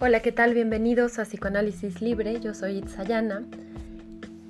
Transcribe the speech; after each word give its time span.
Hola, 0.00 0.20
¿qué 0.20 0.30
tal? 0.30 0.54
Bienvenidos 0.54 1.18
a 1.18 1.24
Psicoanálisis 1.24 2.00
Libre. 2.00 2.38
Yo 2.38 2.54
soy 2.54 2.78
Itzayana. 2.78 3.42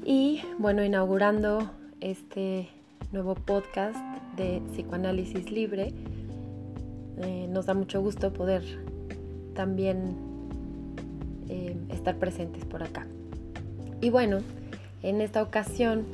Y 0.05 0.43
bueno, 0.59 0.85
inaugurando 0.85 1.71
este 2.03 2.69
nuevo 3.13 3.35
podcast 3.35 3.97
de 4.37 4.61
Psicoanálisis 4.71 5.51
Libre, 5.51 5.95
eh, 7.17 7.47
nos 7.49 7.65
da 7.65 7.73
mucho 7.73 8.03
gusto 8.03 8.31
poder 8.31 8.63
también 9.55 10.19
eh, 11.49 11.75
estar 11.89 12.19
presentes 12.19 12.67
por 12.67 12.83
acá. 12.83 13.07
Y 14.03 14.11
bueno, 14.11 14.41
en 15.03 15.23
esta 15.23 15.43
ocasión 15.43 16.05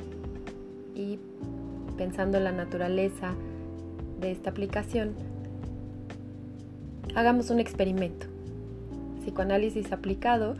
y 0.95 1.19
pensando 1.97 2.37
en 2.37 2.45
la 2.45 2.53
naturaleza 2.53 3.33
de 4.21 4.31
esta 4.31 4.51
aplicación, 4.51 5.13
hagamos 7.15 7.49
un 7.49 7.59
experimento 7.59 8.27
psicoanálisis 9.25 9.91
aplicado, 9.91 10.53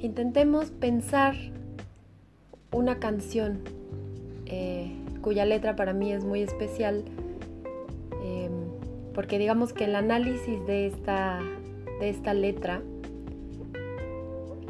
intentemos 0.00 0.70
pensar 0.70 1.34
una 2.72 2.98
canción 2.98 3.60
eh, 4.46 4.90
cuya 5.20 5.44
letra 5.44 5.76
para 5.76 5.92
mí 5.92 6.10
es 6.10 6.24
muy 6.24 6.40
especial, 6.40 7.04
em, 8.24 8.52
porque 9.12 9.38
digamos 9.38 9.74
que 9.74 9.84
el 9.84 9.94
análisis 9.94 10.64
de 10.66 10.86
esta, 10.86 11.40
de 12.00 12.08
esta 12.08 12.32
letra 12.32 12.80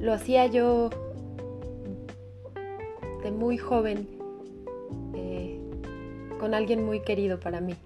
lo 0.01 0.13
hacía 0.13 0.47
yo 0.47 0.91
de 3.23 3.31
muy 3.31 3.57
joven 3.57 4.09
eh, 5.15 5.61
con 6.41 6.55
alguien 6.55 6.85
muy 6.85 7.01
querido 7.01 7.39
para 7.39 7.61
mí. 7.61 7.77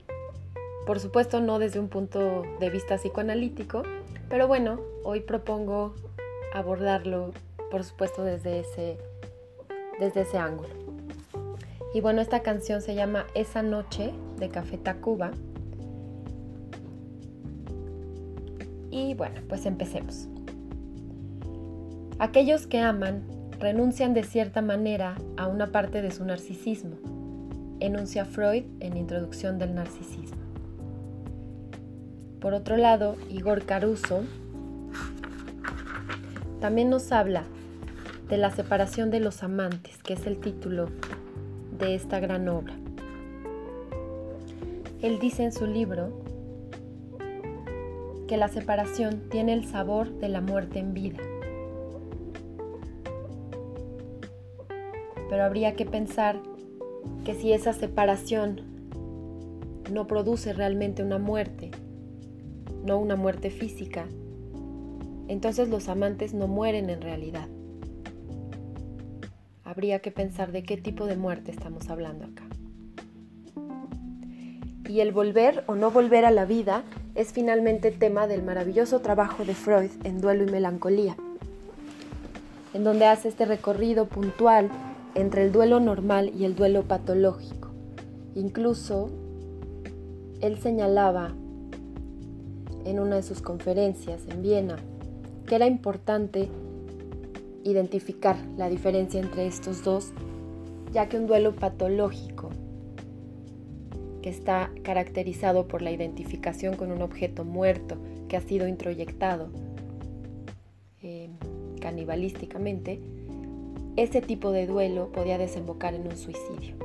Por 0.87 0.99
supuesto 0.99 1.43
no 1.43 1.59
desde 1.59 1.79
un 1.79 1.89
punto 1.89 2.45
de 2.59 2.71
vista 2.71 2.97
psicoanalítico, 2.97 3.83
pero 4.29 4.47
bueno, 4.47 4.81
hoy 5.05 5.21
propongo 5.21 5.95
abordarlo, 6.53 7.33
por 7.71 7.85
supuesto, 7.85 8.23
desde 8.23 8.61
ese, 8.61 8.99
desde 9.99 10.23
ese 10.23 10.39
ángulo. 10.39 10.69
Y 11.95 12.01
bueno, 12.01 12.21
esta 12.21 12.41
canción 12.41 12.83
se 12.83 12.95
llama 12.95 13.27
Esa 13.35 13.63
Noche 13.63 14.13
de 14.39 14.49
Café 14.51 14.77
Tacuba. 14.77 15.31
Y 18.91 19.15
bueno, 19.15 19.41
pues 19.49 19.65
empecemos. 19.65 20.29
Aquellos 22.19 22.67
que 22.67 22.81
aman 22.81 23.23
renuncian 23.59 24.13
de 24.13 24.25
cierta 24.25 24.61
manera 24.61 25.17
a 25.37 25.47
una 25.47 25.69
parte 25.69 26.03
de 26.03 26.11
su 26.11 26.25
narcisismo, 26.25 26.97
enuncia 27.81 28.25
Freud 28.25 28.65
en 28.81 28.97
Introducción 28.97 29.59
del 29.59 29.75
Narcisismo. 29.75 30.48
Por 32.41 32.55
otro 32.55 32.77
lado, 32.77 33.17
Igor 33.29 33.65
Caruso 33.65 34.23
también 36.61 36.91
nos 36.91 37.11
habla 37.13 37.45
de 38.29 38.37
la 38.37 38.51
separación 38.51 39.11
de 39.11 39.21
los 39.21 39.43
amantes, 39.43 40.03
que 40.03 40.13
es 40.13 40.27
el 40.27 40.39
título 40.39 40.89
de 41.79 41.95
esta 41.95 42.21
gran 42.21 42.49
obra. 42.49 42.75
Él 45.01 45.19
dice 45.19 45.45
en 45.45 45.53
su 45.53 45.67
libro 45.67 46.13
que 48.27 48.37
la 48.37 48.49
separación 48.49 49.23
tiene 49.31 49.53
el 49.53 49.65
sabor 49.65 50.11
de 50.19 50.29
la 50.29 50.41
muerte 50.41 50.79
en 50.79 50.95
vida. 50.95 51.19
Pero 55.31 55.45
habría 55.45 55.75
que 55.75 55.87
pensar 55.87 56.41
que 57.25 57.35
si 57.35 57.53
esa 57.53 57.73
separación 57.73 58.63
no 59.91 60.07
produce 60.07 60.53
realmente 60.53 61.03
una 61.03 61.19
muerte, 61.19 61.71
no 62.89 62.99
una 62.99 63.17
muerte 63.17 63.51
física, 63.51 64.07
entonces 65.29 65.69
los 65.69 65.89
amantes 65.91 66.33
no 66.33 66.49
mueren 66.49 66.89
en 66.89 67.03
realidad. 67.03 67.47
Habría 69.63 69.99
que 69.99 70.11
pensar 70.11 70.53
de 70.53 70.63
qué 70.63 70.79
tipo 70.79 71.05
de 71.05 71.17
muerte 71.17 71.51
estamos 71.51 71.91
hablando 71.91 72.25
acá. 72.25 72.45
Y 74.89 75.01
el 75.01 75.13
volver 75.13 75.65
o 75.67 75.75
no 75.75 75.91
volver 75.91 76.25
a 76.25 76.31
la 76.31 76.47
vida 76.47 76.83
es 77.15 77.35
finalmente 77.35 77.91
tema 77.91 78.27
del 78.27 78.43
maravilloso 78.43 79.01
trabajo 79.01 79.45
de 79.45 79.55
Freud 79.55 79.91
en 80.05 80.23
Duelo 80.23 80.45
y 80.45 80.51
Melancolía, 80.51 81.15
en 82.73 82.85
donde 82.85 83.05
hace 83.05 83.29
este 83.29 83.45
recorrido 83.45 84.07
puntual 84.07 84.71
entre 85.15 85.45
el 85.45 85.53
duelo 85.53 85.79
normal 85.79 86.33
y 86.35 86.47
el 86.47 86.55
duelo 86.55 86.85
patológico. 86.85 87.69
Incluso 88.35 89.11
él 90.41 90.57
señalaba 90.59 91.35
en 92.89 93.01
una 93.01 93.17
de 93.17 93.23
sus 93.23 93.43
conferencias 93.43 94.23
en 94.29 94.43
Viena 94.43 94.77
que 95.47 95.55
era 95.57 95.67
importante 95.67 96.49
identificar 97.65 98.37
la 98.57 98.69
diferencia 98.69 99.21
entre 99.21 99.47
estos 99.47 99.83
dos, 99.83 100.13
ya 100.93 101.09
que 101.09 101.19
un 101.19 101.27
duelo 101.27 101.55
patológico, 101.55 102.51
que 104.23 104.31
está 104.31 104.71
caracterizado 104.83 105.69
por 105.69 105.83
la 105.83 105.91
identificación 105.91 106.77
con 106.77 106.93
un 106.93 107.03
objeto 107.03 107.45
muerto 107.45 107.97
que 108.29 108.37
ha 108.37 108.41
sido 108.41 108.69
introyectado 108.69 109.49
eh, 111.03 111.31
canibalísticamente, 111.81 113.01
ese 113.97 114.21
tipo 114.21 114.53
de 114.53 114.67
duelo 114.67 115.11
podía 115.13 115.39
desembocar 115.39 115.95
en 115.95 116.07
un 116.07 116.17
suicidio. 116.17 116.77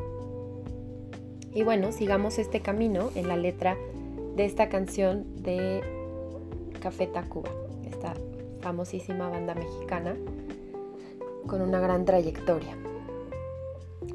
Y 1.53 1.64
bueno, 1.64 1.91
sigamos 1.91 2.40
este 2.40 2.62
camino 2.62 3.12
en 3.16 3.28
la 3.28 3.38
letra 3.38 3.78
de 4.36 4.46
esta 4.46 4.70
canción 4.70 5.26
de 5.44 5.82
Café 6.82 7.08
Tacuba, 7.08 7.50
esta 7.86 8.14
famosísima 8.62 9.30
banda 9.30 9.54
mexicana 9.54 10.16
con 11.48 11.62
una 11.62 11.80
gran 11.80 12.06
trayectoria. 12.06 12.76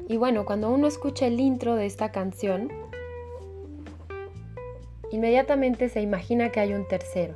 Y 0.07 0.17
bueno, 0.17 0.45
cuando 0.45 0.69
uno 0.71 0.87
escucha 0.87 1.27
el 1.27 1.39
intro 1.39 1.75
de 1.75 1.85
esta 1.85 2.11
canción, 2.11 2.69
inmediatamente 5.11 5.89
se 5.89 6.01
imagina 6.01 6.51
que 6.51 6.59
hay 6.59 6.73
un 6.73 6.87
tercero. 6.87 7.35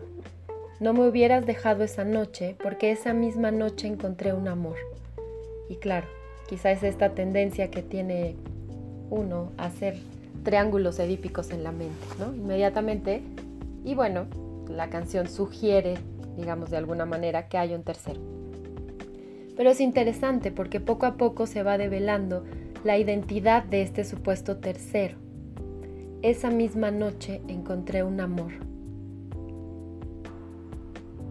No 0.79 0.93
me 0.93 1.07
hubieras 1.07 1.45
dejado 1.45 1.83
esa 1.83 2.03
noche 2.03 2.57
porque 2.61 2.91
esa 2.91 3.13
misma 3.13 3.51
noche 3.51 3.87
encontré 3.87 4.33
un 4.33 4.47
amor. 4.47 4.75
Y 5.69 5.75
claro, 5.77 6.07
quizá 6.47 6.71
es 6.71 6.83
esta 6.83 7.13
tendencia 7.13 7.71
que 7.71 7.81
tiene 7.81 8.35
uno 9.09 9.51
a 9.57 9.65
hacer 9.65 9.95
triángulos 10.43 10.99
edípicos 10.99 11.51
en 11.51 11.63
la 11.63 11.71
mente, 11.71 12.05
¿no? 12.19 12.35
Inmediatamente. 12.35 13.23
Y 13.83 13.95
bueno, 13.95 14.27
la 14.69 14.89
canción 14.89 15.27
sugiere, 15.27 15.95
digamos 16.37 16.69
de 16.69 16.77
alguna 16.77 17.05
manera, 17.05 17.47
que 17.47 17.57
hay 17.57 17.73
un 17.73 17.83
tercero. 17.83 18.19
Pero 19.55 19.69
es 19.69 19.79
interesante 19.79 20.51
porque 20.51 20.79
poco 20.79 21.05
a 21.05 21.15
poco 21.15 21.45
se 21.47 21.63
va 21.63 21.77
develando 21.77 22.43
la 22.83 22.97
identidad 22.97 23.63
de 23.63 23.81
este 23.81 24.03
supuesto 24.03 24.57
tercero. 24.57 25.17
Esa 26.21 26.49
misma 26.49 26.91
noche 26.91 27.41
encontré 27.47 28.03
un 28.03 28.19
amor. 28.19 28.53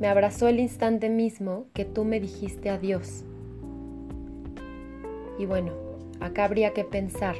Me 0.01 0.09
abrazó 0.09 0.49
el 0.49 0.61
instante 0.61 1.09
mismo 1.09 1.67
que 1.73 1.85
tú 1.85 2.05
me 2.05 2.21
dijiste 2.21 2.71
adiós. 2.71 3.25
Y 5.39 5.47
bueno, 5.47 5.73
acá 6.21 6.45
habría 6.45 6.73
que 6.73 6.85
pensar 6.85 7.37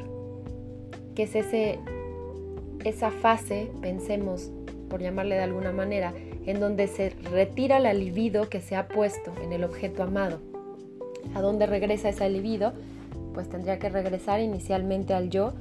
que 1.15 1.23
es 1.23 1.35
ese, 1.35 1.79
esa 2.83 3.11
fase, 3.11 3.71
pensemos, 3.81 4.51
por 4.89 5.01
llamarle 5.01 5.35
de 5.35 5.43
alguna 5.43 5.71
manera, 5.71 6.13
en 6.45 6.59
donde 6.59 6.87
se 6.87 7.09
retira 7.31 7.79
la 7.79 7.93
libido 7.93 8.49
que 8.49 8.61
se 8.61 8.75
ha 8.75 8.87
puesto 8.87 9.31
en 9.43 9.53
el 9.53 9.63
objeto 9.63 10.03
amado. 10.03 10.39
¿A 11.33 11.41
dónde 11.41 11.65
regresa 11.65 12.09
esa 12.09 12.27
libido? 12.27 12.73
Pues 13.33 13.49
tendría 13.49 13.79
que 13.79 13.89
regresar 13.89 14.39
inicialmente 14.39 15.13
al 15.13 15.29
yo 15.29 15.53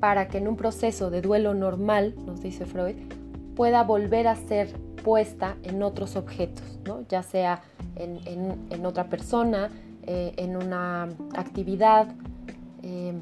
para 0.00 0.28
que 0.28 0.38
en 0.38 0.48
un 0.48 0.56
proceso 0.56 1.10
de 1.10 1.22
duelo 1.22 1.54
normal, 1.54 2.14
nos 2.26 2.42
dice 2.42 2.66
Freud, 2.66 2.96
pueda 3.54 3.82
volver 3.84 4.28
a 4.28 4.36
ser 4.36 4.68
puesta 5.02 5.56
en 5.62 5.82
otros 5.82 6.16
objetos, 6.16 6.78
¿no? 6.84 7.06
ya 7.08 7.22
sea 7.22 7.62
en, 7.94 8.84
otra 8.84 9.08
persona, 9.08 9.70
eh, 10.02 10.34
en 10.36 10.56
una 10.56 11.08
actividad, 11.34 12.08
eh, 12.82 13.14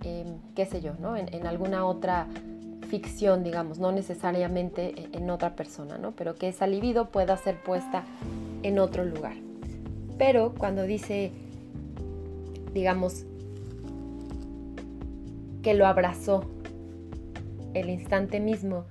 qué 0.00 0.66
sé 0.66 0.80
yo, 0.80 0.94
¿no? 1.00 1.16
En, 1.16 1.46
alguna 1.46 1.84
otra 1.84 2.26
ficción, 2.88 3.44
digamos, 3.44 3.78
no 3.78 3.92
necesariamente 3.92 4.94
e, 4.96 5.08
en 5.12 5.30
otra 5.30 5.54
persona, 5.54 5.98
¿no? 5.98 6.12
Pero 6.12 6.34
que 6.34 6.48
esa 6.48 6.66
libido 6.66 7.10
pueda 7.10 7.36
ser 7.36 7.62
puesta 7.62 8.04
en 8.62 8.78
otro 8.78 9.04
lugar. 9.04 9.36
Pero 10.16 10.54
cuando 10.56 10.82
dice, 10.82 11.32
digamos, 12.72 13.24
que 15.62 15.74
lo 15.74 15.86
abrazó 15.86 16.44
el 17.74 17.90
instante 17.90 18.40
mismo 18.40 18.84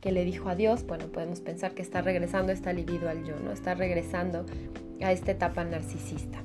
que 0.00 0.12
le 0.12 0.24
dijo 0.24 0.48
adiós, 0.48 0.86
bueno, 0.86 1.06
podemos 1.06 1.40
pensar 1.40 1.72
que 1.72 1.82
está 1.82 2.02
regresando 2.02 2.52
esta 2.52 2.72
libido 2.72 3.08
al 3.08 3.24
yo, 3.24 3.34
¿no? 3.40 3.50
Está 3.50 3.74
regresando 3.74 4.46
a 5.02 5.12
esta 5.12 5.32
etapa 5.32 5.64
narcisista. 5.64 6.38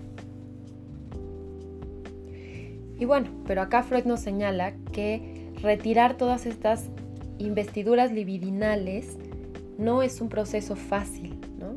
Y 3.00 3.06
bueno, 3.06 3.30
pero 3.48 3.62
acá 3.62 3.84
Freud 3.84 4.06
nos 4.06 4.19
señala 4.19 4.74
que 4.92 5.51
retirar 5.62 6.16
todas 6.16 6.45
estas 6.45 6.90
investiduras 7.38 8.12
libidinales 8.12 9.18
no 9.78 10.04
es 10.04 10.22
un 10.22 10.30
proceso 10.30 10.75
fácil, 10.75 11.40
¿no? 11.57 11.75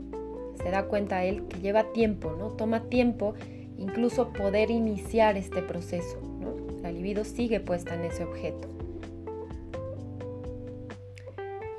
Se 0.63 0.71
da 0.71 0.85
cuenta 0.85 1.25
él 1.25 1.47
que 1.49 1.61
lleva 1.61 1.93
tiempo, 1.93 2.35
¿no? 2.39 2.49
Toma 2.51 2.85
tiempo 2.85 3.35
incluso 3.79 4.33
poder 4.33 4.71
iniciar 4.71 5.37
este 5.37 5.63
proceso, 5.63 6.19
¿no? 6.41 6.55
La 6.83 6.93
libido 6.93 7.25
sigue 7.25 7.61
puesta 7.61 7.95
en 7.95 8.05
ese 8.05 8.25
objeto. 8.25 8.69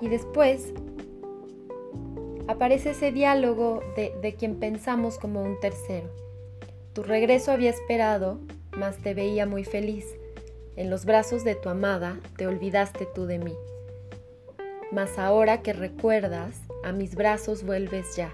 Y 0.02 0.10
después 0.10 0.74
aparece 2.48 2.92
ese 2.92 3.12
diálogo 3.12 3.82
de, 3.96 4.14
de 4.22 4.34
quien 4.36 4.56
pensamos 4.56 5.18
como 5.18 5.42
un 5.42 5.60
tercero. 5.60 6.10
Tu 6.94 7.04
regreso 7.04 7.52
había 7.52 7.70
esperado, 7.70 8.40
mas 8.78 8.98
te 8.98 9.14
veía 9.14 9.46
muy 9.46 9.64
feliz. 9.64 10.06
En 10.76 10.90
los 10.90 11.06
brazos 11.06 11.44
de 11.44 11.56
tu 11.56 11.70
amada 11.70 12.20
te 12.38 12.46
olvidaste 12.46 13.08
tú 13.14 13.26
de 13.26 13.40
mí. 13.40 13.56
Mas 14.92 15.18
ahora 15.18 15.62
que 15.62 15.74
recuerdas, 15.74 16.62
a 16.84 16.92
mis 16.92 17.16
brazos 17.16 17.64
vuelves 17.64 18.16
ya. 18.16 18.32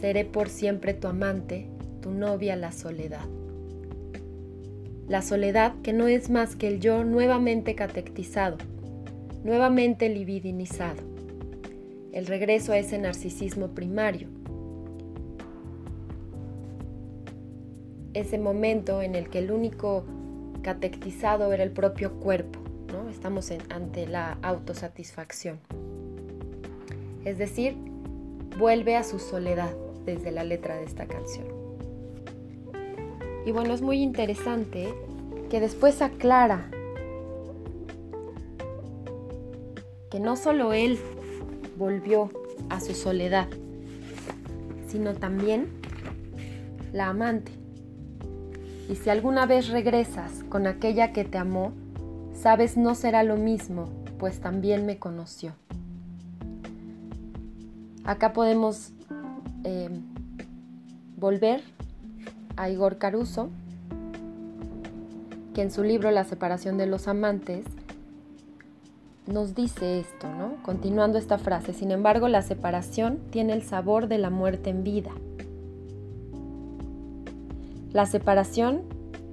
Seré 0.00 0.24
por 0.24 0.48
siempre 0.48 0.94
tu 0.94 1.08
amante, 1.08 1.68
tu 2.00 2.10
novia 2.10 2.56
la 2.56 2.72
soledad. 2.72 3.26
La 5.08 5.20
soledad 5.20 5.74
que 5.82 5.92
no 5.92 6.06
es 6.06 6.30
más 6.30 6.56
que 6.56 6.68
el 6.68 6.80
yo 6.80 7.04
nuevamente 7.04 7.74
catectizado, 7.74 8.56
nuevamente 9.42 10.08
libidinizado. 10.08 11.02
El 12.12 12.26
regreso 12.26 12.72
a 12.72 12.78
ese 12.78 12.98
narcisismo 12.98 13.68
primario. 13.68 14.28
Ese 18.14 18.38
momento 18.38 19.02
en 19.02 19.14
el 19.14 19.28
que 19.28 19.38
el 19.38 19.50
único 19.50 20.04
catectizado 20.62 21.52
era 21.52 21.62
el 21.62 21.70
propio 21.70 22.12
cuerpo 22.20 22.62
Estamos 23.12 23.52
ante 23.70 24.06
la 24.06 24.38
autosatisfacción. 24.42 25.60
Es 27.24 27.38
decir, 27.38 27.76
vuelve 28.58 28.96
a 28.96 29.04
su 29.04 29.18
soledad 29.18 29.70
desde 30.04 30.32
la 30.32 30.44
letra 30.44 30.76
de 30.76 30.84
esta 30.84 31.06
canción. 31.06 31.46
Y 33.46 33.52
bueno, 33.52 33.74
es 33.74 33.82
muy 33.82 34.02
interesante 34.02 34.92
que 35.50 35.60
después 35.60 36.02
aclara 36.02 36.68
que 40.10 40.18
no 40.18 40.36
solo 40.36 40.72
él 40.72 40.98
volvió 41.76 42.30
a 42.70 42.80
su 42.80 42.94
soledad, 42.94 43.48
sino 44.88 45.14
también 45.14 45.68
la 46.92 47.08
amante. 47.08 47.52
Y 48.88 48.96
si 48.96 49.10
alguna 49.10 49.46
vez 49.46 49.68
regresas 49.68 50.44
con 50.48 50.66
aquella 50.66 51.12
que 51.12 51.24
te 51.24 51.38
amó, 51.38 51.72
Sabes, 52.34 52.76
no 52.76 52.94
será 52.94 53.22
lo 53.22 53.36
mismo, 53.36 53.88
pues 54.18 54.40
también 54.40 54.84
me 54.86 54.98
conoció. 54.98 55.52
Acá 58.04 58.32
podemos 58.32 58.90
eh, 59.64 59.88
volver 61.16 61.62
a 62.56 62.68
Igor 62.68 62.98
Caruso, 62.98 63.48
que 65.54 65.62
en 65.62 65.70
su 65.70 65.84
libro 65.84 66.10
La 66.10 66.24
separación 66.24 66.78
de 66.78 66.86
los 66.86 67.06
amantes 67.06 67.64
nos 69.26 69.54
dice 69.54 70.00
esto, 70.00 70.28
¿no? 70.28 70.56
Continuando 70.64 71.18
esta 71.18 71.38
frase, 71.38 71.74
sin 71.74 71.92
embargo, 71.92 72.26
la 72.26 72.42
separación 72.42 73.20
tiene 73.30 73.52
el 73.52 73.62
sabor 73.62 74.08
de 74.08 74.18
la 74.18 74.30
muerte 74.30 74.70
en 74.70 74.82
vida. 74.82 75.12
La 77.92 78.06
separación 78.06 78.84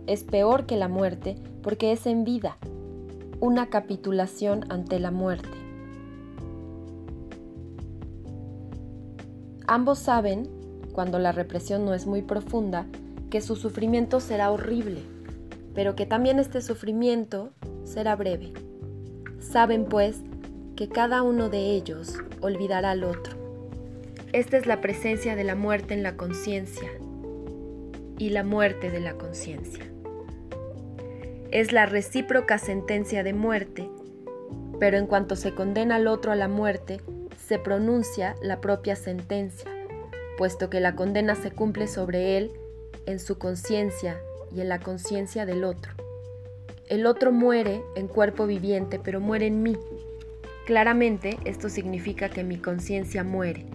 es 0.05 0.25
peor 0.25 0.65
que 0.65 0.75
la 0.75 0.89
muerte 0.89 1.37
porque 1.63 1.93
es 1.93 2.05
en 2.05 2.25
vida 2.25 2.57
una 3.39 3.67
capitulación 3.67 4.65
ante 4.69 4.99
la 4.99 5.11
muerte. 5.11 5.47
Ambos 9.65 9.99
saben, 9.99 10.49
cuando 10.91 11.19
la 11.19 11.31
represión 11.31 11.85
no 11.85 11.93
es 11.93 12.05
muy 12.05 12.21
profunda, 12.21 12.85
que 13.29 13.39
su 13.39 13.55
sufrimiento 13.55 14.19
será 14.19 14.51
horrible, 14.51 15.03
pero 15.73 15.95
que 15.95 16.05
también 16.05 16.37
este 16.37 16.61
sufrimiento 16.61 17.51
será 17.85 18.17
breve. 18.17 18.51
Saben, 19.39 19.85
pues, 19.85 20.17
que 20.75 20.89
cada 20.89 21.21
uno 21.21 21.47
de 21.47 21.75
ellos 21.75 22.17
olvidará 22.41 22.91
al 22.91 23.05
otro. 23.05 23.37
Esta 24.33 24.57
es 24.57 24.65
la 24.65 24.81
presencia 24.81 25.37
de 25.37 25.45
la 25.45 25.55
muerte 25.55 25.93
en 25.93 26.03
la 26.03 26.17
conciencia 26.17 26.89
y 28.19 28.29
la 28.29 28.43
muerte 28.43 28.91
de 28.91 28.99
la 28.99 29.13
conciencia 29.13 29.89
es 31.51 31.71
la 31.71 31.85
recíproca 31.85 32.59
sentencia 32.59 33.23
de 33.23 33.33
muerte, 33.33 33.89
pero 34.79 34.97
en 34.97 35.07
cuanto 35.07 35.35
se 35.35 35.55
condena 35.55 35.95
al 35.95 36.07
otro 36.07 36.31
a 36.31 36.35
la 36.35 36.47
muerte, 36.47 37.01
se 37.47 37.57
pronuncia 37.57 38.35
la 38.41 38.61
propia 38.61 38.95
sentencia, 38.95 39.69
puesto 40.37 40.69
que 40.69 40.79
la 40.79 40.95
condena 40.95 41.35
se 41.35 41.51
cumple 41.51 41.87
sobre 41.87 42.37
él 42.37 42.51
en 43.07 43.19
su 43.19 43.39
conciencia 43.39 44.19
y 44.55 44.61
en 44.61 44.69
la 44.69 44.79
conciencia 44.79 45.45
del 45.45 45.63
otro. 45.63 45.93
El 46.87 47.05
otro 47.05 47.31
muere 47.31 47.81
en 47.95 48.07
cuerpo 48.07 48.45
viviente, 48.45 48.99
pero 48.99 49.19
muere 49.19 49.47
en 49.47 49.63
mí. 49.63 49.77
Claramente 50.65 51.37
esto 51.45 51.69
significa 51.69 52.29
que 52.29 52.43
mi 52.43 52.57
conciencia 52.57 53.23
muere, 53.23 53.65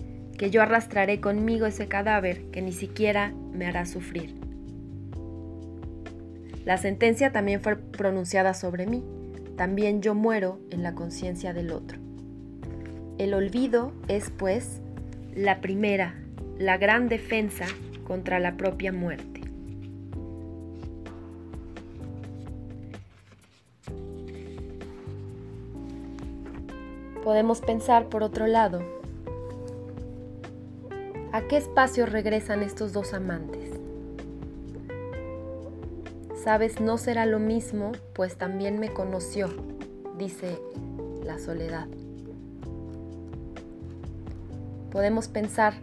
que 0.44 0.50
yo 0.50 0.60
arrastraré 0.60 1.22
conmigo 1.22 1.64
ese 1.64 1.88
cadáver 1.88 2.50
que 2.50 2.60
ni 2.60 2.72
siquiera 2.72 3.32
me 3.54 3.66
hará 3.66 3.86
sufrir. 3.86 4.34
La 6.66 6.76
sentencia 6.76 7.32
también 7.32 7.62
fue 7.62 7.76
pronunciada 7.76 8.52
sobre 8.52 8.86
mí. 8.86 9.02
También 9.56 10.02
yo 10.02 10.14
muero 10.14 10.60
en 10.70 10.82
la 10.82 10.94
conciencia 10.94 11.54
del 11.54 11.72
otro. 11.72 11.98
El 13.16 13.32
olvido 13.32 13.94
es, 14.06 14.28
pues, 14.28 14.82
la 15.34 15.62
primera, 15.62 16.14
la 16.58 16.76
gran 16.76 17.08
defensa 17.08 17.64
contra 18.06 18.38
la 18.38 18.58
propia 18.58 18.92
muerte. 18.92 19.40
Podemos 27.22 27.62
pensar, 27.62 28.10
por 28.10 28.22
otro 28.22 28.46
lado, 28.46 29.03
¿a 31.34 31.48
qué 31.48 31.56
espacio 31.56 32.06
regresan 32.06 32.62
estos 32.62 32.92
dos 32.92 33.12
amantes? 33.12 33.68
Sabes, 36.44 36.80
no 36.80 36.96
será 36.96 37.26
lo 37.26 37.40
mismo, 37.40 37.90
pues 38.14 38.36
también 38.38 38.78
me 38.78 38.92
conoció, 38.92 39.48
dice 40.16 40.60
la 41.24 41.40
soledad. 41.40 41.88
Podemos 44.92 45.26
pensar 45.26 45.74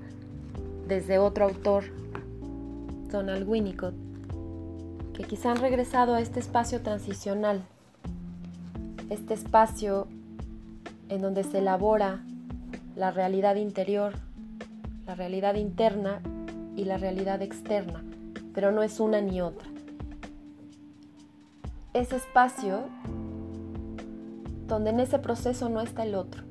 desde 0.87 1.19
otro 1.19 1.43
autor, 1.43 1.83
Donald 3.09 3.45
Winnicott, 3.45 3.95
que 5.13 5.25
quizá 5.25 5.51
han 5.51 5.57
regresado 5.57 6.13
a 6.13 6.21
este 6.21 6.39
espacio 6.39 6.79
transicional, 6.79 7.65
este 9.09 9.33
espacio 9.33 10.07
en 11.09 11.21
donde 11.21 11.43
se 11.43 11.57
elabora 11.57 12.23
la 12.95 13.11
realidad 13.11 13.55
interior, 13.55 14.13
la 15.11 15.15
realidad 15.15 15.55
interna 15.55 16.21
y 16.77 16.85
la 16.85 16.97
realidad 16.97 17.41
externa, 17.41 18.01
pero 18.53 18.71
no 18.71 18.81
es 18.81 18.99
una 19.01 19.19
ni 19.19 19.41
otra 19.41 19.67
ese 21.93 22.15
espacio 22.15 22.83
donde 24.67 24.91
en 24.91 25.01
ese 25.01 25.19
proceso 25.19 25.67
no 25.67 25.81
está 25.81 26.03
el 26.03 26.15
otro. 26.15 26.43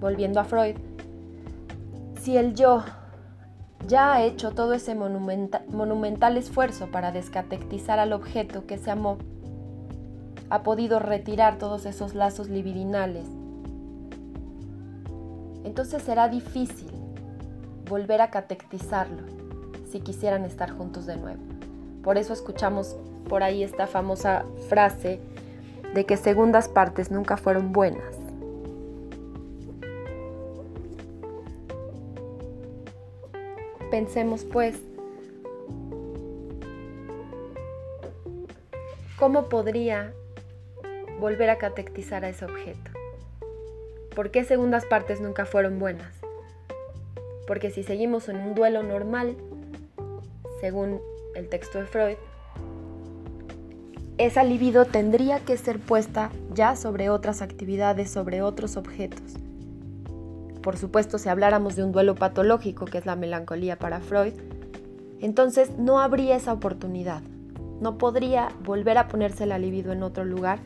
Volviendo 0.00 0.40
a 0.40 0.44
Freud, 0.44 0.76
si 2.20 2.36
el 2.36 2.54
yo 2.54 2.84
ya 3.88 4.12
ha 4.12 4.22
hecho 4.22 4.52
todo 4.52 4.74
ese 4.74 4.94
monumental 4.94 6.36
esfuerzo 6.36 6.90
para 6.92 7.10
descatectizar 7.10 7.98
al 7.98 8.12
objeto 8.12 8.66
que 8.66 8.78
se 8.78 8.92
amó, 8.92 9.18
ha 10.50 10.62
podido 10.62 11.00
retirar 11.00 11.58
todos 11.58 11.86
esos 11.86 12.14
lazos 12.14 12.48
libidinales, 12.48 13.26
entonces 15.72 16.02
será 16.02 16.28
difícil 16.28 16.90
volver 17.88 18.20
a 18.20 18.30
catectizarlo 18.30 19.22
si 19.90 20.00
quisieran 20.00 20.44
estar 20.44 20.70
juntos 20.70 21.06
de 21.06 21.16
nuevo. 21.16 21.40
Por 22.04 22.18
eso 22.18 22.34
escuchamos 22.34 22.94
por 23.26 23.42
ahí 23.42 23.62
esta 23.62 23.86
famosa 23.86 24.44
frase 24.68 25.18
de 25.94 26.04
que 26.04 26.18
segundas 26.18 26.68
partes 26.68 27.10
nunca 27.10 27.38
fueron 27.38 27.72
buenas. 27.72 28.18
Pensemos 33.90 34.44
pues, 34.44 34.78
¿cómo 39.18 39.48
podría 39.48 40.12
volver 41.18 41.48
a 41.48 41.56
catectizar 41.56 42.26
a 42.26 42.28
ese 42.28 42.44
objeto? 42.44 42.91
¿Por 44.14 44.30
qué 44.30 44.44
segundas 44.44 44.84
partes 44.84 45.20
nunca 45.22 45.46
fueron 45.46 45.78
buenas? 45.78 46.14
Porque 47.46 47.70
si 47.70 47.82
seguimos 47.82 48.28
en 48.28 48.36
un 48.36 48.54
duelo 48.54 48.82
normal, 48.82 49.36
según 50.60 51.00
el 51.34 51.48
texto 51.48 51.78
de 51.78 51.86
Freud, 51.86 52.16
esa 54.18 54.44
libido 54.44 54.84
tendría 54.84 55.40
que 55.40 55.56
ser 55.56 55.78
puesta 55.78 56.30
ya 56.52 56.76
sobre 56.76 57.08
otras 57.08 57.40
actividades, 57.40 58.10
sobre 58.10 58.42
otros 58.42 58.76
objetos. 58.76 59.38
Por 60.62 60.76
supuesto, 60.76 61.16
si 61.16 61.30
habláramos 61.30 61.74
de 61.74 61.82
un 61.82 61.92
duelo 61.92 62.14
patológico, 62.14 62.84
que 62.84 62.98
es 62.98 63.06
la 63.06 63.16
melancolía 63.16 63.78
para 63.78 64.00
Freud, 64.00 64.34
entonces 65.20 65.70
no 65.78 66.00
habría 66.00 66.36
esa 66.36 66.52
oportunidad. 66.52 67.22
No 67.80 67.96
podría 67.96 68.50
volver 68.62 68.98
a 68.98 69.08
ponerse 69.08 69.46
la 69.46 69.58
libido 69.58 69.92
en 69.92 70.02
otro 70.02 70.24
lugar 70.24 70.60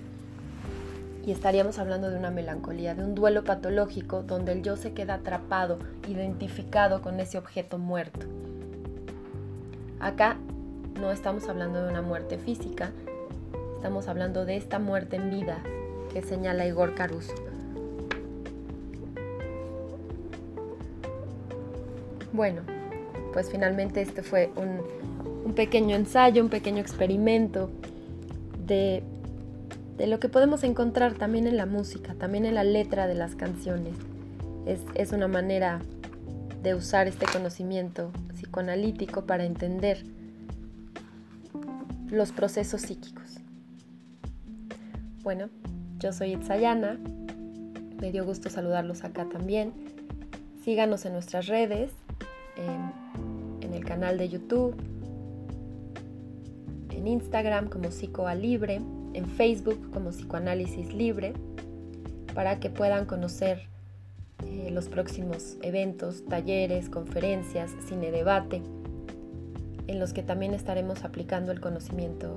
y 1.26 1.32
estaríamos 1.32 1.80
hablando 1.80 2.08
de 2.08 2.16
una 2.16 2.30
melancolía, 2.30 2.94
de 2.94 3.02
un 3.02 3.16
duelo 3.16 3.42
patológico 3.42 4.22
donde 4.22 4.52
el 4.52 4.62
yo 4.62 4.76
se 4.76 4.92
queda 4.92 5.14
atrapado, 5.14 5.78
identificado 6.08 7.02
con 7.02 7.18
ese 7.18 7.36
objeto 7.36 7.78
muerto. 7.78 8.26
Acá 9.98 10.36
no 11.00 11.10
estamos 11.10 11.48
hablando 11.48 11.82
de 11.82 11.90
una 11.90 12.00
muerte 12.00 12.38
física, 12.38 12.92
estamos 13.74 14.06
hablando 14.06 14.44
de 14.44 14.56
esta 14.56 14.78
muerte 14.78 15.16
en 15.16 15.30
vida 15.30 15.58
que 16.12 16.22
señala 16.22 16.64
Igor 16.64 16.94
Caruso. 16.94 17.34
Bueno, 22.32 22.62
pues 23.32 23.50
finalmente 23.50 24.00
este 24.00 24.22
fue 24.22 24.50
un, 24.54 25.54
pequeño 25.54 25.96
ensayo, 25.96 26.42
un 26.42 26.50
pequeño 26.50 26.80
experimento 26.80 27.68
de, 28.64 29.02
de, 29.96 30.06
lo 30.06 30.18
que 30.20 30.28
podemos 30.28 30.64
encontrar 30.64 31.14
también 31.14 31.46
en 31.46 31.56
la 31.56 31.66
música, 31.66 32.14
también 32.14 32.44
en 32.44 32.54
la 32.54 32.64
letra 32.64 33.06
de 33.06 33.14
las 33.14 33.34
canciones. 33.34 33.94
Es, 34.66 34.80
es 34.94 35.12
una 35.12 35.28
manera 35.28 35.80
de 36.62 36.74
usar 36.74 37.06
este 37.06 37.26
conocimiento 37.26 38.10
psicoanalítico 38.34 39.26
para 39.26 39.44
entender 39.44 40.04
los 42.10 42.32
procesos 42.32 42.82
psíquicos. 42.82 43.38
Bueno, 45.22 45.48
yo 45.98 46.12
soy 46.12 46.34
Itzayana, 46.34 46.98
me 48.00 48.12
dio 48.12 48.24
gusto 48.24 48.50
saludarlos 48.50 49.04
acá 49.04 49.26
también. 49.28 49.72
Síganos 50.62 51.04
en 51.06 51.12
nuestras 51.12 51.46
redes, 51.46 51.92
en, 52.56 53.72
el 53.72 53.84
canal 53.84 54.16
de 54.16 54.28
YouTube, 54.28 54.74
en 56.90 57.06
Instagram 57.06 57.68
como 57.68 57.90
Psicoa 57.90 58.34
Libre, 58.34 58.80
en 59.16 59.26
Facebook 59.26 59.90
como 59.92 60.10
Psicoanálisis 60.10 60.92
Libre, 60.92 61.32
para 62.34 62.60
que 62.60 62.68
puedan 62.68 63.06
conocer 63.06 63.68
eh, 64.44 64.68
los 64.70 64.88
próximos 64.88 65.56
eventos, 65.62 66.24
talleres, 66.26 66.90
conferencias, 66.90 67.72
cine 67.88 68.10
debate, 68.10 68.62
en 69.86 69.98
los 69.98 70.12
que 70.12 70.22
también 70.22 70.52
estaremos 70.52 71.02
aplicando 71.04 71.50
el 71.50 71.60
conocimiento 71.60 72.36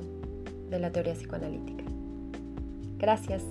de 0.70 0.80
la 0.80 0.92
teoría 0.92 1.14
psicoanalítica. 1.14 1.84
Gracias. 2.98 3.44